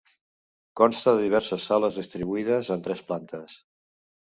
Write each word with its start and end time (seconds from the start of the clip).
Consta 0.79 1.13
de 1.17 1.23
diverses 1.25 1.67
sales 1.69 2.01
distribuïdes 2.03 2.73
en 2.79 2.85
tres 2.91 3.07
plantes. 3.13 3.63